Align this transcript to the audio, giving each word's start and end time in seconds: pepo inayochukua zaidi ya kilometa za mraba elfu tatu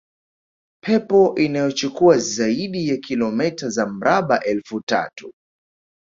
pepo 0.83 1.35
inayochukua 1.37 2.17
zaidi 2.17 2.87
ya 2.89 2.97
kilometa 2.97 3.69
za 3.69 3.85
mraba 3.87 4.43
elfu 4.43 4.81
tatu 4.81 5.33